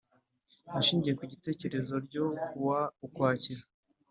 [0.79, 3.63] Ashingiye ku itegeko ryo ku wa ukwakira